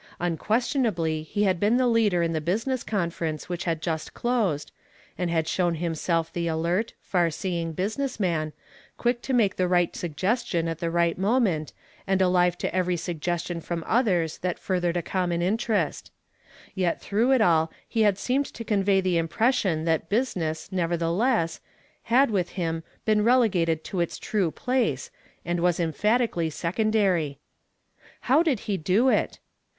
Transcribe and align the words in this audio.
Un 0.19 0.35
(piestionably 0.35 1.21
he 1.23 1.43
had 1.43 1.59
been 1.59 1.77
the 1.77 1.85
leader 1.85 2.23
in 2.23 2.33
the 2.33 2.41
busi 2.41 2.65
ness 2.65 2.81
conference 2.83 3.47
which 3.47 3.65
had 3.65 3.83
just 3.83 4.15
closed, 4.15 4.71
and 5.15 5.29
had 5.29 5.47
shown 5.47 5.75
himself 5.75 6.33
the 6.33 6.47
alert, 6.47 6.93
far 7.03 7.29
seeing 7.29 7.71
business 7.71 8.19
man, 8.19 8.51
(piick 8.99 9.21
to 9.21 9.31
inake 9.31 9.57
the 9.57 9.67
right 9.67 9.95
suggestion 9.95 10.67
at 10.67 10.79
the 10.79 10.89
right 10.89 11.19
moment, 11.19 11.71
and 12.07 12.19
alive 12.19 12.57
to 12.57 12.75
every 12.75 12.97
suggestion 12.97 13.61
from 13.61 13.83
othere 13.85 14.23
tliat 14.25 14.57
furthered 14.57 14.97
a 14.97 15.03
common 15.03 15.39
interest; 15.39 16.11
yet 16.73 16.99
through 16.99 17.29
it 17.31 17.39
all 17.39 17.71
he 17.87 18.01
had 18.01 18.17
seemed 18.17 18.47
to 18.47 18.63
convey 18.63 19.01
the 19.01 19.17
imi)ression 19.17 19.85
that 19.85 20.09
business, 20.09 20.71
nevertheless, 20.71 21.61
had 22.05 22.31
with 22.31 22.49
him 22.57 22.81
been 23.05 23.23
relegated 23.23 23.83
to 23.83 23.99
its 23.99 24.17
true 24.17 24.49
place, 24.49 25.11
and 25.45 25.59
was 25.59 25.79
emphatically 25.79 26.49
secondary. 26.49 27.37
How 28.21 28.41
did 28.41 28.61
he 28.61 28.77
do 28.77 29.07
it? 29.07 29.37